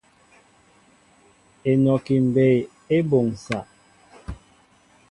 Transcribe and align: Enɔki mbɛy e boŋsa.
Enɔki 1.69 2.15
mbɛy 2.27 2.55
e 2.95 2.97
boŋsa. 3.09 3.59